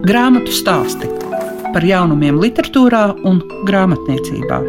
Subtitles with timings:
[0.00, 1.04] Grāmatu stāsti
[1.74, 4.60] par jaunumiem, literatūrā un grāmatniecībā.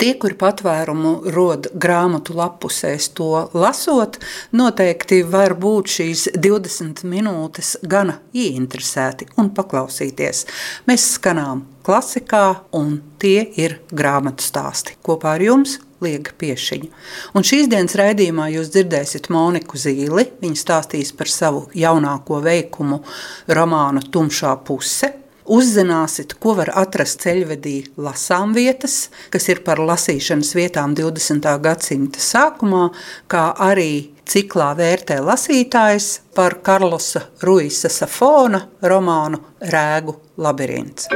[0.00, 4.16] Tie, kuri patvērumu rod grāmatu lapusēs, to lasot,
[4.56, 10.46] noteikti var būt šīs 20 minūtes gana ieinteresēti un paklausīties.
[10.88, 14.96] Mēs skanām klasikā, un tie ir grāmatu stāsti.
[15.04, 16.88] Kopā ar jums Liega Piešiņa.
[17.36, 20.28] Un šīs dienas raidījumā jūs dzirdēsiet Moniku Zīli.
[20.42, 23.02] Viņa stāstīs par savu jaunāko veikumu
[23.48, 25.12] romānu Tumšā puse–
[25.46, 31.46] Uzzināsiet, ko var atrast ceļvedī lasām vietas, kas ir par lasīšanas vietām 20.
[31.62, 32.88] gadsimta sākumā,
[33.30, 41.10] kā arī ciklā vērtē lasītājs par Karlosa Ruisa Safona romānu Rēgu labirints.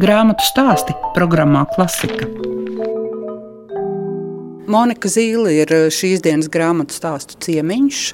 [0.00, 2.55] Grāmatu stāsti programmā Klasika.
[4.66, 8.06] Monika Zīle ir šīs dienas grāmatu stāstu ciemiņš,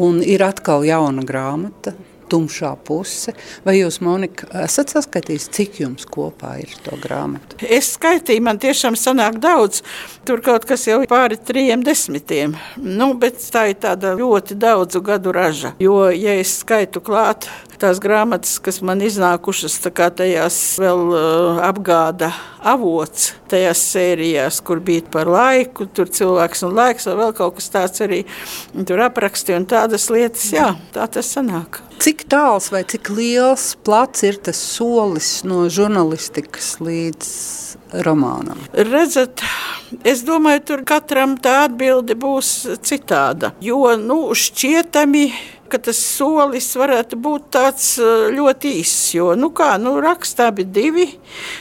[0.00, 1.94] un ir atkal jauna grāmata
[2.30, 3.34] tumšā puse.
[3.66, 7.58] Vai jūs, Monika, esat saskaitījis, cik jums kopā ir to grāmatu?
[7.64, 9.82] Es skaitīju, man tiešām sanāk daudz.
[10.28, 12.54] Tur kaut kas jau pāri trijiem desmitiem.
[12.78, 15.74] Nu, bet tā ir tāda ļoti daudzu gadu raža.
[15.82, 22.28] Jo, ja es skaitu klāt tās grāmatas, kas man iznākušas, tajās vēl uh, apgāda
[22.60, 27.70] avots, tajās sērijās, kur bija par laiku, tur cilvēks un laiks, vai vēl kaut kas
[27.74, 28.22] tāds arī
[28.86, 30.50] tur apraksti un tādas lietas.
[30.54, 31.82] Jā, tā tas sanāk.
[32.00, 37.34] Cik tāls vai cik liels plats ir tas solis no žurnālistikas līdz
[38.06, 38.58] romānam?
[38.72, 39.44] Redzat,
[40.04, 42.52] es domāju, tur katram tā atbilde būs
[42.86, 43.54] citāda.
[43.64, 45.24] Jo nu, šķietami
[45.70, 49.12] ka tas solis varētu būt tāds eh, ļoti īss.
[49.14, 51.06] Jo nu kā, nu, rakstā bija divi,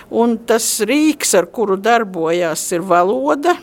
[0.09, 3.57] un tas rīks, ar kuru darbojās, ir valoda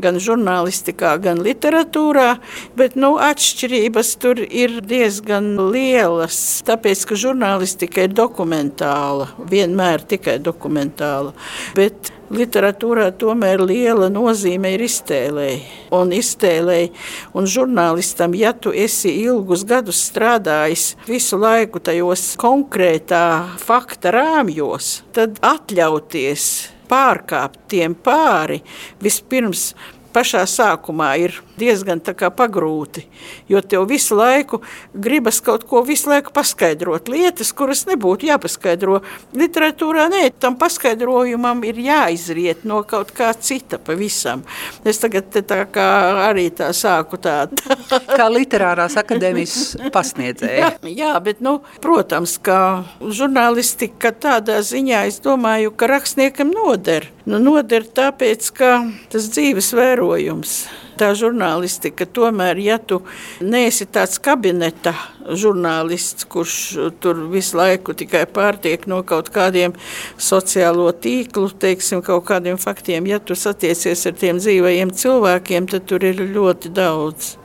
[0.00, 2.36] gan žurnālistikā, gan literatūrā,
[2.78, 6.38] bet nu, atšķirības tur ir diezgan lielas.
[6.66, 11.34] Tāpēc, ka žurnālistika ir dokumentāla, vienmēr tikai dokumentāla.
[11.76, 15.60] Bet literatūrā tomēr liela nozīme ir iztēlēji.
[15.92, 16.92] Un iztēlēji,
[17.36, 23.24] un žurnālistam, ja tu esi ilgus gadus strādājis visu laiku tajos konkrētā
[23.60, 26.52] fakta rāmjos, tad atļauties
[26.92, 28.60] pārkāpt tiem pāri,
[29.02, 29.70] vispirms
[30.12, 33.06] pašā sākumā ir diezgan pagrūti.
[33.48, 34.62] Jo tev visu laiku
[34.94, 37.08] gribas kaut ko visu laiku paskaidrot.
[37.08, 39.00] Lietas, kuras nebūtu jāpaskaidro.
[39.36, 44.44] Literatūrā nē, tam paskaidrojumam ir jāizriet no kaut kā cita pavisam.
[44.84, 45.88] Es tagad tā kā
[46.28, 47.58] arī tā sāku tādu.
[48.18, 50.72] kā literārās akadēmijas pasniedzēja.
[50.82, 57.08] Jā, jā, bet, nu, protams, ka žurnālistika tādā ziņā, es domāju, ka rakstniekam noder.
[57.26, 58.72] Nu, noder tāpēc, ka
[59.12, 60.56] tas dzīves vērojums
[61.02, 62.06] tā žurnālistika.
[62.06, 63.00] Tomēr, ja tu
[63.42, 64.94] neesi tāds kabineta
[65.26, 66.56] žurnālists, kurš
[67.02, 69.74] tur visu laiku tikai pārtiek no kaut kādiem
[70.18, 76.06] sociālo tīklu, teiksim, kaut kādiem faktiem, ja tu satiecies ar tiem dzīvajiem cilvēkiem, tad tur
[76.06, 77.36] ir ļoti daudz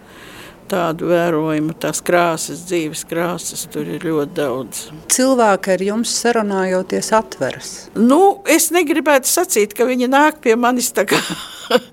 [0.71, 4.81] tādu vērojumu, tās krāsas, dzīves krāsas, tur ir ļoti daudz.
[5.13, 7.71] Cilvēki ar jums sarunājoties atveras?
[7.95, 11.19] Nu, es negribētu sacīt, ka viņi nāk pie manis tā kā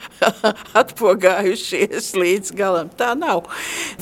[0.82, 2.90] atpogājušies līdz galam.
[2.98, 3.48] Tā nav.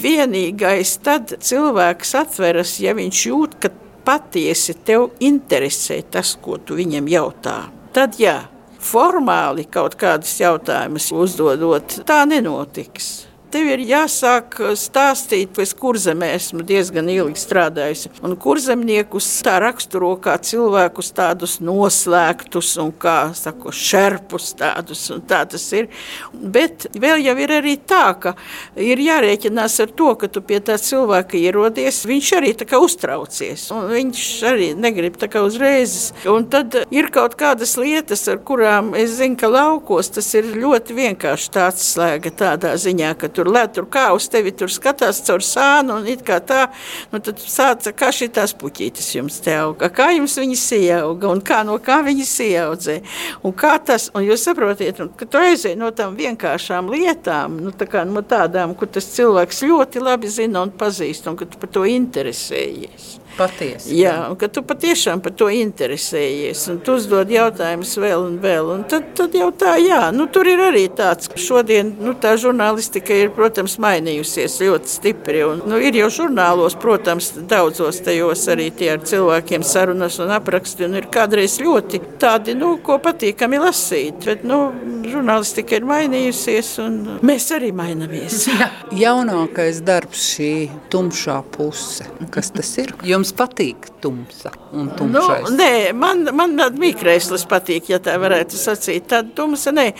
[0.00, 3.72] Vienīgais tad cilvēks atveras, ja viņš jūt, ka
[4.06, 7.59] patiesi tev interesē tas, ko tu viņam jautā.
[7.94, 8.41] Tad jā,
[8.83, 17.08] formāli kaut kādus jautājumus uzdodot, tā nenotiks tev ir jāsāk stāstīt, pēc kurzemē esmu diezgan
[17.12, 18.12] ilgi strādājusi.
[18.24, 25.42] Un kurzemniekus tā raksturo kā cilvēkus tādus noslēgtus un kā saku, šerpus tādus, un tā
[25.52, 25.91] tas ir.
[26.32, 28.34] Bet vēl jau ir arī tā, ka
[28.80, 33.68] ir jārēķinās ar to, ka tu pie tā cilvēka ierodies, viņš arī tā kā uztraucies,
[33.74, 36.12] un viņš arī negrib tā kā uzreiz.
[36.28, 40.96] Un tad ir kaut kādas lietas, ar kurām es zinu, ka laukos tas ir ļoti
[40.96, 45.22] vienkārši tāds slēga tādā ziņā, ka tu tur lēt, tur kā uz tevi tur skatās
[45.27, 46.68] caur sānu un it kā tā,
[47.12, 51.62] nu tad sāca, kā šitās puķītes jums te auga, kā jums viņas ieauga un kā
[51.66, 52.98] no kā viņas ieaudzē.
[53.42, 57.74] Un kā tas, un jūs saprotiet, un, ka tu aizēji no tām vienkāršām lietām, nu
[57.74, 61.59] tā kā no tādām, kur tas cilvēks ļoti labi zina un pazīst un ka tu
[61.59, 63.22] par to interesējies.
[63.36, 63.94] Patiesi.
[63.96, 68.70] Jā, un ka tu patiešām par to interesējies, un tu uzdod jautājumus vēl un vēl,
[68.74, 72.34] un tad, tad jau tā, jā, nu tur ir arī tāds, ka šodien, nu tā
[72.40, 78.68] žurnālistika ir, protams, mainījusies ļoti stipri, un, nu, ir jau žurnālos, protams, daudzos tajos arī
[78.76, 84.26] tie ar cilvēkiem sarunas un apraksti, un ir kādreiz ļoti tādi, nu, ko patīkami lasīt,
[84.28, 84.60] bet, nu,
[85.08, 88.46] žurnālistika ir mainījusies, un mēs arī mainamies.
[89.02, 90.52] Jaunākais darbs šī
[90.92, 92.92] tumšā puse, kas tas ir?
[93.06, 95.47] Jums patīk tumsa un tumšais?
[95.47, 99.07] Nu, nē, man, man mīkrēslis patīk, ja tā varētu sacīt.
[99.13, 99.92] Tāda tumsa, nē.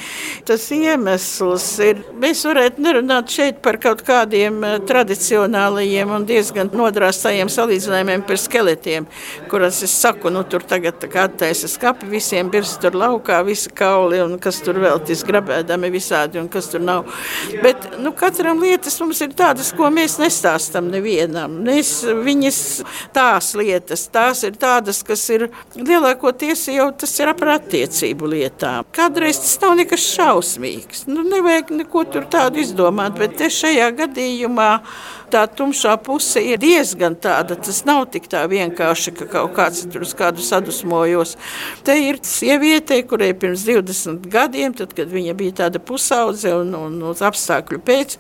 [0.49, 7.53] Tas iemesls ir, mēs varētu nerunāt šeit par kaut kādiem eh, tradicionālajiem un diezgan nodrāstajiem
[7.53, 9.07] salīdzinājumiem par skeletiem,
[9.53, 13.71] kuras es saku, nu tur tagad tā kā attaisa skapi, visiem birs tur laukā, visi
[13.77, 17.07] kauli un kas tur vēl tis grabēdami visādi un kas tur nav.
[17.63, 21.61] Bet, nu, katram lietas mums ir tādas, ko mēs nestāstam nevienam.
[21.67, 22.61] Mēs viņas
[23.15, 28.89] tās lietas, tās ir tādas, kas ir lielākoties jau tas ir par attiecību lietām.
[28.97, 31.07] Kādreiz tas nav nekas šausmīgs.
[31.11, 34.71] Nu, nevajag neko tur tādu izdomāt, bet te šajā gadījumā
[35.33, 37.57] tā tumšā puse ir diezgan tāda.
[37.57, 41.37] Tas nav tik tā vienkārši, ka kaut kāds tur uz kādu sadusmojos.
[41.87, 46.99] Te ir sieviete, kurai pirms 20 gadiem, tad, kad viņa bija tāda pusaudze un, un
[47.11, 48.17] uz apstākļu pēc,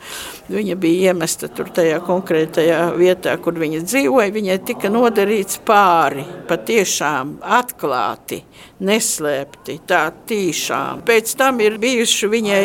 [0.52, 4.32] viņa bija iemesta tur tajā konkrētajā vietā, kur viņa dzīvoja.
[4.32, 8.42] Viņai tika nodarīts pāri, patiešām atklāti,
[8.82, 11.04] neslēpti, tā tīšām.
[11.06, 12.64] Pēc tam ir bijuši viņai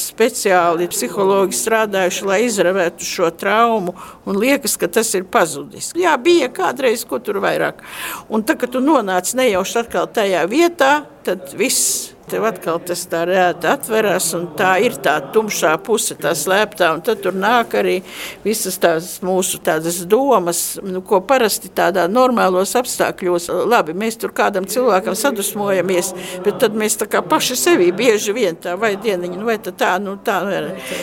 [0.00, 3.94] speciāli psihologi strādājuši, lai izravētu šo traumu traumu
[4.24, 5.92] un liekas, ka tas ir pazudis.
[5.96, 7.82] Jā, bija kādreiz, ko tur vairāk.
[8.28, 13.20] Un tad, kad tu nonāc nejauši atkal tajā vietā, tad viss Tev atkal tas tā
[13.28, 17.98] rēta atveras, un tā ir tā tumšā puse, tā slēptā, tad tur nāk arī
[18.44, 24.64] visas tās mūsu tādas domas, nu, ko parasti tādā normālos apstākļos, labi, mēs tur kādam
[24.70, 26.14] cilvēkam sadusmojamies,
[26.46, 29.74] bet tad mēs tā kā paši sevī bieži vien tā, vai dieniņa, nu, vai tā,
[29.84, 30.40] tā, nu, tā,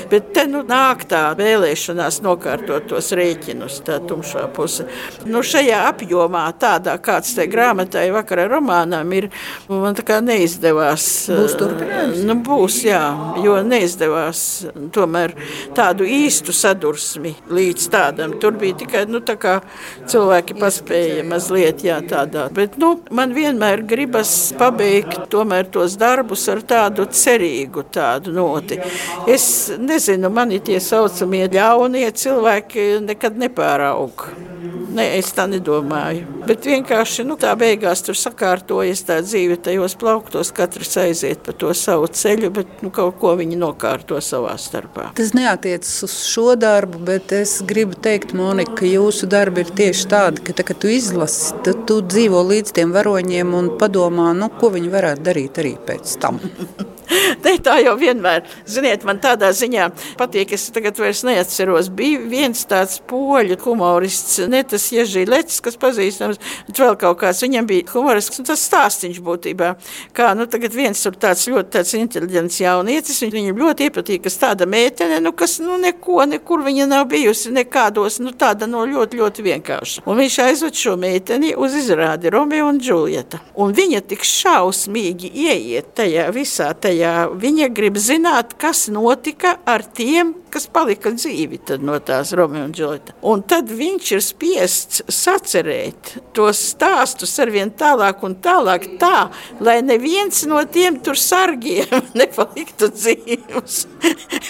[0.09, 4.87] bet te, nu, nāk tā vēlēšanās nokārtot tos rēķinus, tā tumšā puse.
[5.29, 9.29] Nu, šajā apjomā tādā, kāds te grāmatai vakara romānām ir,
[9.69, 12.21] man tā kā neizdevās Būs turpinājums?
[12.27, 13.01] Nu, būs, jā,
[13.43, 14.41] jo neizdevās
[14.95, 15.33] tomēr
[15.77, 18.35] tādu īstu sadursmi līdz tādam.
[18.41, 19.37] Tur bija tikai nu, tā
[20.09, 22.47] cilvēki paspēja mazliet jā, tādā.
[22.53, 28.79] Bet nu, man vienmēr gribas pabeigt tomēr tos darbus ar tādu cerīgu tādu noti.
[29.29, 29.45] Es
[29.79, 34.29] nezinu, mani tie saucamie ļaunie cilvēki nekad nepāraug.
[34.91, 36.25] Ne, es tā nedomāju.
[36.47, 41.71] Bet vienkārši nu, tā beigās tur sakārtojas tā dzīve tajos plauktos, katrs aiziet pa to
[41.77, 45.11] savu ceļu, bet nu, kaut ko viņi nokārto savā starpā.
[45.17, 50.07] Tas neatiecas uz šo darbu, bet es gribu teikt, Monika, ka jūsu darbi ir tieši
[50.11, 54.51] tādi, ka, tā, kad tu izlasi, tad tu dzīvo līdz tiem varoņiem un padomā, nu,
[54.59, 56.41] ko viņi varētu darīt arī pēc tam.
[57.51, 59.87] Ne, tā jau vienmēr, ziniet, man tādā ziņā
[60.19, 61.89] patīk, es tagad vairs neatceros.
[61.93, 67.67] Bija viens tāds poļu humorists, ne tas Ježīleķis, kas pazīstams, bet vēl kaut kāds, viņam
[67.69, 69.71] bija humorists, un tas stāstiņš būtībā,
[70.17, 74.67] kā, nu, tagad viens tur tāds ļoti tāds inteliģents jaunietis, viņam ļoti iepatīk, kas tāda
[74.69, 79.47] mētene, nu, kas, nu, neko, nekur viņa nav bijusi, nekādos, nu, tāda no ļoti, ļoti
[79.49, 80.05] vienkārša.
[80.05, 83.41] Un viņš aizved šo mēteni uz izrādi Romeo un Džulieta.
[83.61, 90.33] Un viņa tik šausmīgi ieiet tajā visā tajā viņa grib zināt, kas notika ar tiem,
[90.51, 93.15] kas palika dzīvi no tās Romeo un Džolita.
[93.27, 99.29] Un tad viņš ir spiests sacerēt tos stāstus ar vien tālāk un tālāk tā,
[99.63, 103.85] lai neviens no tiem tur sargiem nepaliktu dzīvs.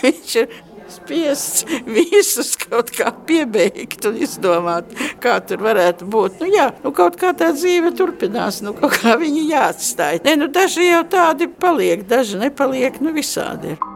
[0.01, 0.59] viņš ir
[0.91, 4.91] spiests visus kaut kā piebeigt un izdomāt,
[5.23, 6.41] kā tur varētu būt.
[6.41, 10.21] Nu, jā, nu, kaut kā tā dzīve turpinās, nu, kaut kā viņi jāatstāj.
[10.27, 13.87] Ne, nu, daži jau tādi paliek, daži nepaliek, nu, visādi ir.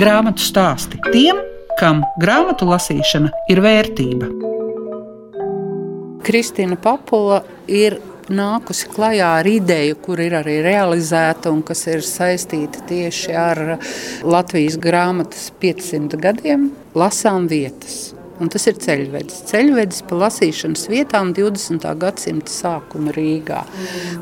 [0.00, 1.40] Grāmatu stāsti tiem,
[1.80, 4.30] kam grāmatu lasīšana ir vērtība.
[6.24, 7.98] Kristina Papula ir
[8.30, 13.62] nākusi klajā ar ideju, kur ir arī realizēta un kas ir saistīta tieši ar
[14.22, 18.19] Latvijas grāmatas 500 gadiem, lasām vietas.
[18.40, 19.42] Un tas ir ceļvedis.
[19.50, 21.84] Ceļvedis pa lasīšanas vietām 20.
[22.00, 23.58] gadsimta sākuma Rīgā.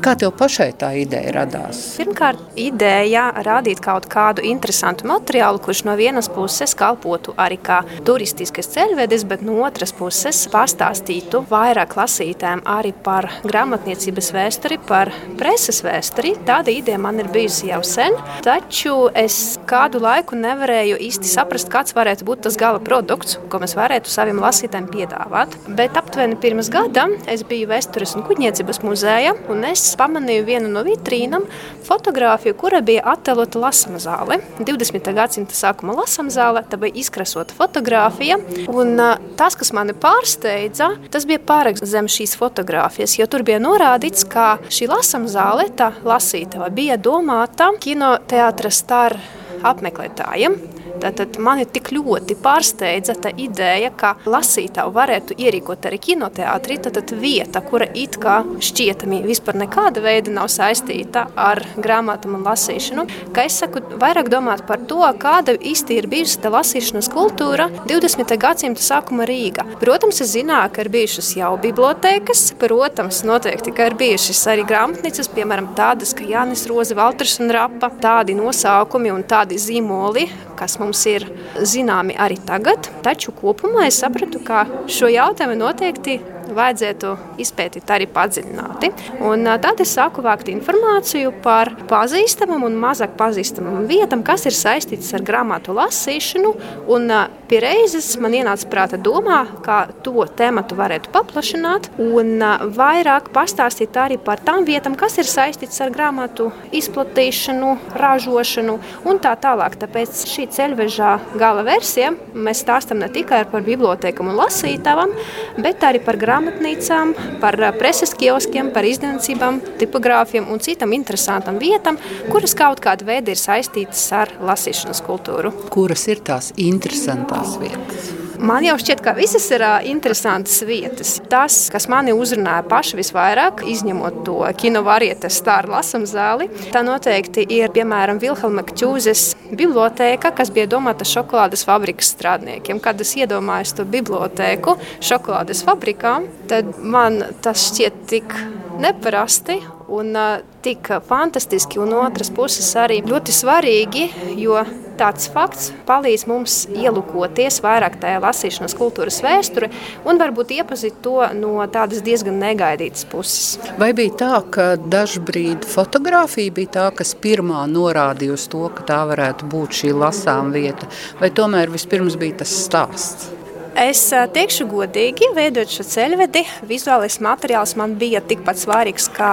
[0.03, 1.79] Kā tev pašai tā ideja radās?
[2.01, 8.67] Pirmkārt, ideja radīt kaut kādu interesantu materiālu, kurš no vienas puses kalpotu arī kā turistiskas
[8.73, 16.35] ceļvedis, bet no otras puses pastāstītu vairāk lasītēm arī par grāmatniecības vēsturi, par preses vēsturi.
[16.49, 21.95] Tāda ideja man ir bijusi jau sen, taču es kādu laiku nevarēju īsti saprast, kāds
[21.95, 25.55] varētu būt tas gala produkts, ko mēs varētu varētu saviem lasītājiem piedāvāt.
[25.75, 30.83] Bet aptuveni pirms gada es biju Vēstures un kuģniecības muzejā, un es pamanīju vienu no
[30.83, 31.45] vitrīnām
[31.85, 34.39] fotografiju, kura bija attēlota lasama zāle.
[34.59, 35.13] 20.
[35.13, 38.39] gadsimta sākuma lasama zāle, tā bija izkrasota fotografija.
[38.69, 38.97] Un
[39.37, 44.57] tas, kas mani pārsteidza, tas bija pārāk zem šīs fotografijas, jo tur bija norādīts, ka
[44.69, 49.19] šī lasama zāle, tā lasītava, bija domāta kinoteātra staru
[49.65, 50.78] apmeklētājiem.
[50.99, 56.79] Tātad mani tik ļoti pārsteidza tā ideja, ka lasītāju varētu ierīkot arī kinoteātrī.
[56.89, 63.05] Tad vieta, kura it kā šķietami vispār nekāda veida nav saistīta ar grāmatām un lasīšanu,
[63.35, 68.35] kā es saku, vairāk domāt par to, kāda īsti ir bijusi tā lasīšanas kultūra 20.
[68.39, 69.65] gadsimta sākuma Rīgā.
[69.81, 75.31] Protams, es zināju, ka ir bijušas jau bibliotekas, protams, noteikti, ka ir bijušas arī grāmatnīcas,
[75.35, 80.27] piemēram, tādas, kā Jānis Roze, Valters un Rapa, tādi nosaukumi un tādi zīmoli,
[80.59, 81.27] kas mums ir
[81.61, 82.89] zināmi arī tagad.
[83.05, 86.19] Taču kopumā es sapratu, ka šo jautājumu noteikti
[86.55, 88.91] vajadzētu izpētīt arī padziļināti.
[89.27, 95.13] Un tad es sāku vākt informāciju par pazīstamām un mazāk pazīstamām vietām, kas ir saistītas
[95.17, 96.55] ar grāmatu lasīšanu.
[96.95, 97.13] Un
[97.49, 102.43] pie reizes man ienāca prāta domā, kā to tematu varētu paplašināt un
[102.75, 108.75] vairāk pastāstīt arī par tām vietām, kas ir saistītas ar grāmatu izplatīšanu, ražošanu
[109.09, 109.79] un tā tālāk.
[109.81, 115.15] Tāpēc šī ceļvežā gala versija mēs stāstam ne tikai par bibliotekām un lasītavām,
[115.57, 121.97] bet arī par grāmatnīcām, par preses kioskiem, par izdevnicībām, tipogrāfiem un citām interesantām vietām,
[122.29, 125.53] kuras kaut kādā veidā ir saistītas ar lasīšanas kultūru.
[125.73, 128.09] Kuras ir tās interesantās vietas?
[128.39, 131.17] Man jau šķiet, ka visas ir interesantas vietas.
[131.27, 137.73] Tas, kas mani uzrunāja paši visvairāk, izņemot to kinovārietes stāru lasam zāli, tā noteikti ir
[137.75, 139.25] piemēram Vilhelma Kķūzes
[139.59, 142.79] bibliotēka, kas bija domāta šokolādes fabrikas strādniekiem.
[142.79, 148.39] Kad es iedomājos to bibliotēku šokolādes fabrikā, tad man tas šķiet tik
[148.79, 149.59] neparasti
[149.91, 150.15] un
[150.63, 154.63] tik fantastiski, un otras puses arī ļoti svarīgi, jo
[154.99, 159.71] tāds fakts palīdz mums ielūkoties vairāk tajā lasīšanas kultūras vēsture
[160.07, 163.57] un varbūt iepazīt to no tādas diezgan negaidītas puses.
[163.79, 169.01] Vai bija tā, ka dažbrīd fotografija bija tā, kas pirmā norādīja uz to, ka tā
[169.09, 170.89] varētu būt šī lasām vieta,
[171.21, 173.38] vai tomēr vispirms bija tas stāsts?
[173.79, 179.29] Es teikšu godīgi, veidot šo ceļvedi, vizuālais materiāls man bija tikpat svarīgs kā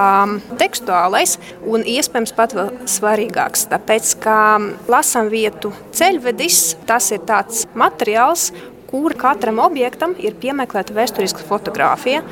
[0.60, 1.34] tekstuālais,
[1.66, 3.66] un iespējams pat vēl svarīgāks.
[3.72, 4.38] Tāpēc, kā
[4.92, 8.52] lasām vietu ceļvedis, tas ir tāds materiāls,
[8.96, 12.22] kur katram objektam ir piemeklēta vēsturiska fotografija.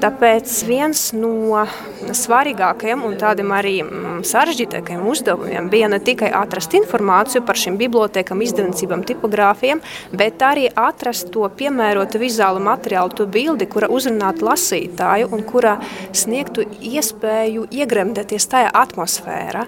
[0.00, 1.64] Tāpēc viens no
[2.16, 8.40] svarīgākajiem un tādiem arī mm, sarežģītākajiem uzdevumiem bija ne tikai atrast informāciju par šīm bibliotekām,
[8.44, 9.82] izdevnicībām, tipogrāfiem,
[10.16, 15.76] bet arī atrast to piemērotu vizuālu materiālu, to bildi, kura uzrunātu lasītāju un kura
[16.16, 19.66] sniegtu iespēju iegremdēties tajā atmosfērā.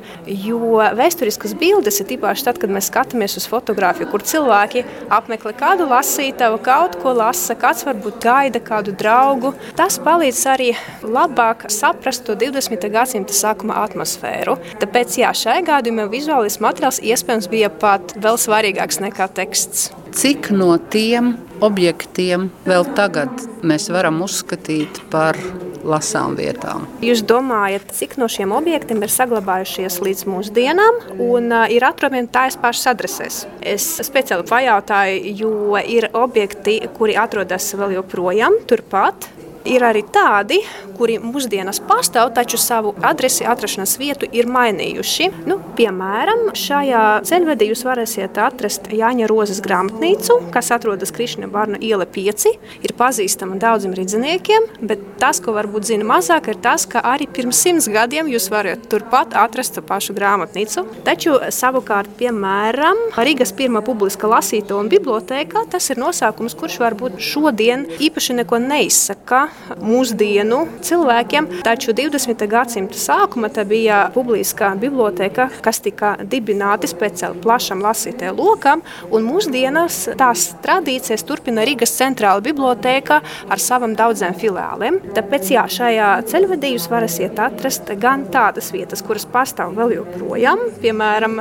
[0.48, 5.88] Jo vēsturiskas bildes ir tīpaši tad, kad mēs skatāmies uz fotografiju, kur cilvēki apmeklē kādu
[5.92, 9.52] lasītāju, gatava kaut ko lasa, kāds varbūt gaida kādu draugu.
[9.76, 10.68] Tas palīdz arī
[11.02, 12.86] labāk saprast to 20.
[12.92, 14.54] gadsimta sākuma atmosfēru.
[14.78, 19.90] Tāpēc jā, šai gadījumā vizuālais materiāls iespējams bija pat vēl svarīgāks nekā teksts.
[20.14, 21.34] Cik no tiem
[21.66, 25.38] objektiem vēl tagad mēs varam uzskatīt par
[25.86, 26.86] lasām vietām.
[27.04, 32.90] Jūs domājat, cik no šiem objektiem ir saglabājušies līdz mūsdienām un ir atrodami tās pašas
[32.92, 33.40] adreses?
[33.60, 39.30] Es speciāli pajautāju, jo ir objekti, kuri atrodas vēl joprojām turpat
[39.66, 40.60] Ir arī tādi,
[40.94, 45.26] kuri mūsdienās pastāv, taču savu adresi, atrašanās vietu ir mainījuši.
[45.48, 52.06] Nu, piemēram, šajā ceļvedī jūs varēsiet atrast Jāņa Rozes grāmatnīcu, kas atrodas Krišņa Barna iela
[52.06, 52.46] 5.
[52.86, 57.58] Ir pazīstama daudziem rīdziniekiem, bet tas, ko varbūt zina mazāk, ir tas, ka arī pirms
[57.66, 60.86] simts gadiem jūs varat turpat atrast pašu grāmatnīcu.
[61.06, 67.88] Taču savukārt, piemēram, Rīgas pirmā publiska lasītava un bibliotēkā, tas ir nosaukums, kurš varbūt šodien
[67.98, 69.48] īpaši neko neizsaka
[69.82, 71.48] mūsdienu cilvēkiem.
[71.66, 72.46] Taču 20.
[72.50, 80.02] gadsimta sākuma tā bija publiskā biblioteka, kas tika dibināta speciāli plašam lasītājam lokam, un mūsdienas
[80.18, 85.00] tās tradīcijas turpina Rīgas centrāla biblioteka ar savām daudzām filiālēm.
[85.16, 87.04] Tāpēc jā, šajā ceļvedī jūs varat
[87.46, 91.36] atrast gan tādas vietas, kuras pastāv vēl joprojām, piemēram,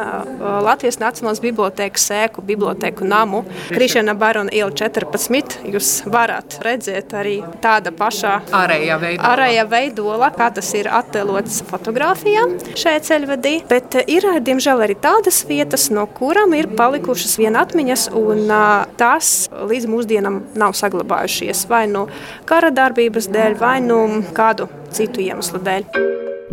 [0.65, 5.57] Latvijas Nacionālās bibliotēkas sēku bibliotēku namu Krišana Barona iela 14.
[5.71, 12.45] Jūs varat redzēt arī tāda pašā ārējā veidola, ārējā veidola kā tas ir attēlots fotografijā
[12.77, 13.55] šajā ceļvedī.
[13.69, 18.51] Bet ir, diemžēl, arī tādas vietas, no kurām ir palikušas vien atmiņas, un
[18.99, 22.05] tās līdz mūsdienam nav saglabājušies vai nu
[22.49, 24.01] kara darbības dēļ, vai nu
[24.35, 25.89] kādu citu iemeslu dēļ.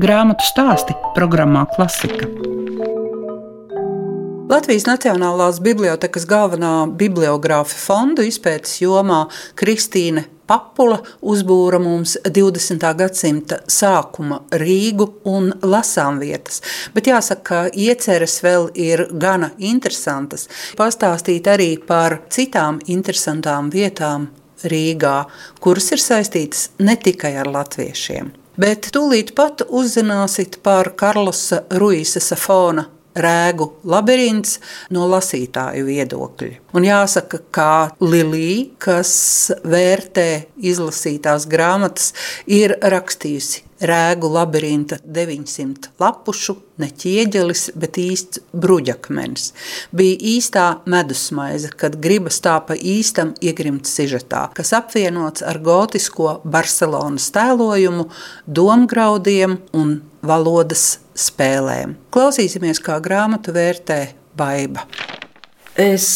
[0.03, 2.31] Grāmatu stāsti programmā Klasika.
[4.53, 9.23] Latvijas Nacionālās Bibliotēkas galvenā bibliogrāfa fondu izpētes jomā
[9.57, 10.99] Kristīne Papula
[11.33, 12.83] uzbūra mums 20.
[12.99, 16.61] gadsimta sākuma Rīgu un lasām vietas.
[16.93, 20.51] Bet jāsaka, ka ieceres vēl ir gana interesantas.
[20.77, 24.29] Pastāstīt arī par citām interesantām vietām
[24.69, 25.17] Rīgā,
[25.65, 28.35] kuras ir saistītas ne tikai ar latviešiem.
[28.61, 34.59] Bet tūlīt pat uzzināsiet par Karlosa Ruisa Safona rēgu labirints
[34.95, 36.53] no lasītāju viedokļa.
[36.77, 39.13] Un jāsaka, kā Lilija, kas
[39.65, 40.29] vērtē
[40.73, 42.13] izlasītās grāmatas,
[42.47, 49.51] ir rakstījusi rēgu labirinta 900 lapušu, ne ķieģelis, bet īsts bruģakmenis.
[49.97, 57.31] Bija īstā medusmaize, kad gribas tā pa īstam iegrimt sižetā, kas apvienots ar gotisko Barcelonas
[57.35, 58.09] tēlojumu,
[58.47, 61.97] domgraudiem un valodas spēlēm.
[62.15, 64.01] Klausīsimies, kā grāmatu vērtē
[64.37, 64.87] Baiba.
[65.79, 66.07] Es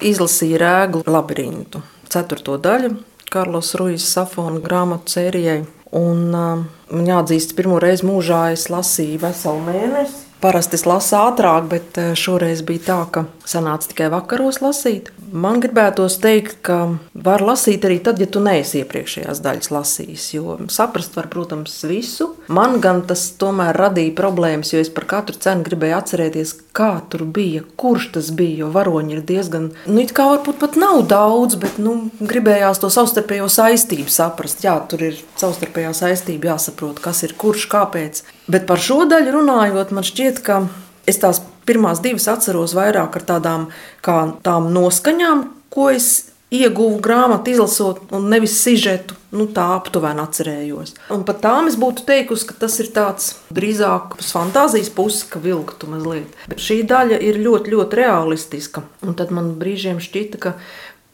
[0.00, 2.94] izlasīju rēgu labirintu, ceturto daļu
[3.32, 5.62] Karlos Ruijas Safona grāmatu sērijai.
[5.96, 10.28] Un, uh, man jāatzīst, pirmo reizi mūžā es lasīju veselu mēnesi.
[10.42, 15.12] Parasti es lasu ātrāk, bet eh, šoreiz bija tā, ka sanāca tikai vakaros lasīt.
[15.30, 16.78] Man gribētos teikt, ka
[17.14, 20.24] var lasīt arī tad, ja tu neesi iepriekšējās daļas lasījis.
[20.34, 22.32] Jo saprast var, protams, visu.
[22.50, 27.22] Man gan tas tomēr radīja problēmas, jo es par katru cenu gribēju atcerēties, kā tur
[27.24, 28.64] bija, kurš tas bija.
[28.64, 32.90] Jo varoņi ir diezgan, nu, it kā varbūt pat nav daudz, bet nu, gribējās to
[32.92, 34.64] savstarpējo saistību saprast.
[34.66, 38.24] Jā, tur ir savstarpējā saistība, jāsaprot, kas ir kurš, kāpēc.
[38.50, 40.64] Bet par šo daļu runājot, man šķiet, ka
[41.06, 43.70] es tās pirmās divas atceros vairāk ar tādām
[44.04, 49.18] kā tām noskaņām, ko es ieguvu grāmatu izlasot, un nevis sižetu.
[49.32, 50.90] Nu, tā aptuveni atcerējos.
[51.14, 55.88] Un pat tām es būtu teikusi, ka tas ir tāds drīzāk fantāzijas puses, ka vilktu
[55.88, 56.34] mazliet.
[56.52, 58.84] Bet šī daļa ir ļoti, ļoti realistiska.
[59.00, 60.52] Un tad man brīžiem šķita, ka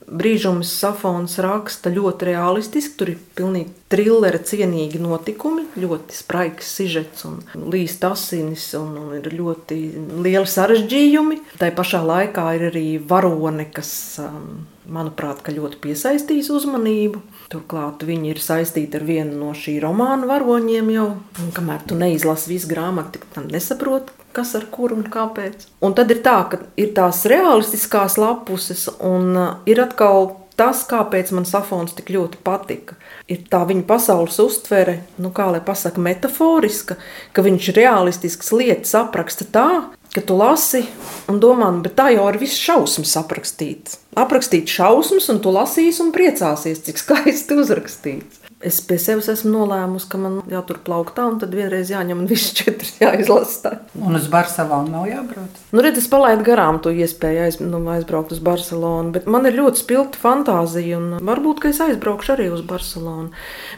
[0.08, 2.94] brīžumus Safons raksta ļoti realistiski.
[2.98, 7.38] Tur ir pilnīgi trillera cienīgi notikumi, ļoti spraigs sižets un
[7.72, 9.78] līst asinis un, un ir ļoti
[10.24, 11.42] lieli sarežģījumi.
[11.60, 13.90] Tā pašā laikā ir arī varone, kas,
[14.24, 17.22] um, manuprāt, ļoti piesaistīs uzmanību.
[17.52, 21.08] Turklāt viņi ir saistīti ar vienu no šī romāna varoņiem jau.
[21.42, 25.68] Un, kamēr tu neizlasi visu grāmatu, tad nesaproti, kas ar kuru un kāpēc.
[25.84, 31.30] Un tad ir tā, ka ir tās realistiskās lapuses, un uh, ir atkal tas, kāpēc
[31.36, 32.96] man Safons tik ļoti patika.
[33.30, 36.98] Ir tā viņa pasaules uztvere, nu, kā lai pasakā, metaforiska,
[37.32, 39.68] ka viņš realistiskas lietas apraksta tā,
[40.14, 40.84] ka tu lasi
[41.28, 44.00] un domā, nu, bet tā jau ir viss šausmas aprakstīts.
[44.18, 50.08] Aprakstīt šausmas, un tu lasīsi un priecāsies, cik skaisti uzrakstīts es pie sevis esmu nolēmusi,
[50.10, 53.76] ka man jātur plauktā, un tad vienreiz jāņem viss četras jāizlasa.
[53.98, 55.60] Un uz Barcelonu nav jābrauc?
[55.70, 59.58] Nu, redz, es palaidu garām to iespēju aiz, nu, aizbraukt uz Barcelonu, bet man ir
[59.60, 63.30] ļoti spilgta fantāzija, un varbūt, ka es aizbraukšu arī uz Barcelonu.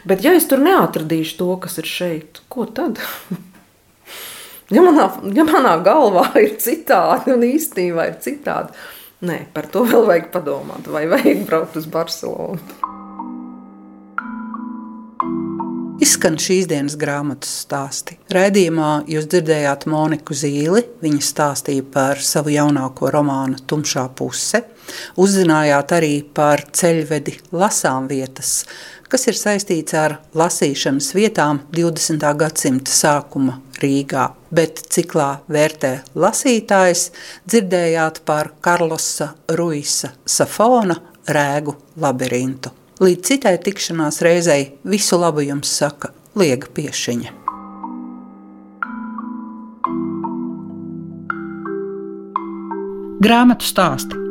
[0.07, 3.01] Bet ja es tur neatradīšu to, kas ir šeit, ko tad?
[4.71, 8.73] ja, manā, ja manā galvā ir citādi un īstenībā ir citādi,
[9.27, 12.89] nē, par to vēl vajag padomāt, vai vajag braukt uz Barcelonu.
[16.01, 18.15] Izskan šīs dienas grāmatas stāsti.
[18.33, 20.81] Raidījumā jūs dzirdējāt Moniku Zīli.
[21.03, 24.63] Viņa stāstīja par savu jaunāko romānu Tumšā puse.
[25.21, 28.63] Uzzinājāt arī par ceļvedi lasām vietas,
[29.11, 32.23] kas ir saistīts ar lasīšanas vietām 20.
[32.39, 34.29] gadsimta sākuma Rīgā.
[34.53, 37.09] Bet ciklā vērtē lasītājs
[37.49, 40.95] dzirdējāt par Karlosa Ruisa Safona
[41.27, 42.71] rēgu labirintu.
[43.01, 47.37] Līdz citai tikšanās reizei visu labu jums saka Liega Piešiņa.
[53.21, 54.30] Grāmatu stāsti